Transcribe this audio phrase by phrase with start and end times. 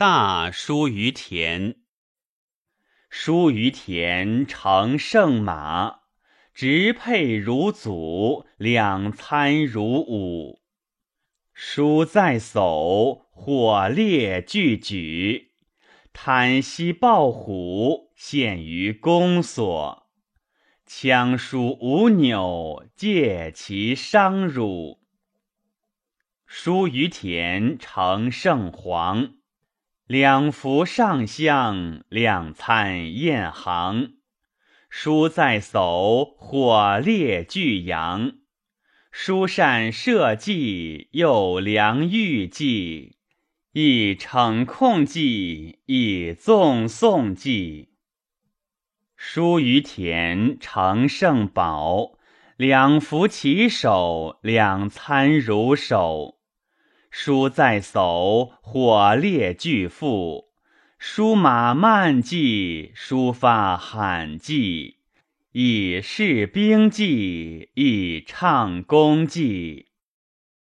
[0.00, 1.76] 大书于田，
[3.10, 6.04] 书于田乘胜马，
[6.54, 10.62] 直佩如祖，两参如舞。
[11.52, 15.50] 书在叟，火烈俱举，
[16.14, 20.06] 贪息抱虎，陷于宫所。
[20.86, 25.02] 枪书无钮，借其伤辱。
[26.46, 29.34] 书于田乘胜黄，
[30.10, 34.14] 两服上香，两参雁行。
[34.88, 38.32] 书在叟，火烈俱扬。
[39.12, 43.18] 书善射计，又良御计，
[43.70, 47.90] 亦逞控计，亦纵送计。
[49.16, 52.18] 书于田成胜宝，
[52.56, 56.39] 两服其手，两参如手。
[57.10, 60.46] 书在叟，火烈俱复。
[60.98, 64.98] 书马慢迹，书发罕迹。
[65.52, 69.89] 以示兵计，以倡功绩。